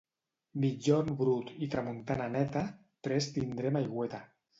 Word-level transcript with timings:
Migjorn 0.61 1.11
brut 1.19 1.51
i 1.65 1.69
tramuntana 1.75 2.29
neta, 2.37 2.65
prest 3.09 3.33
tindrem 3.37 3.79
aigüeta. 3.83 4.23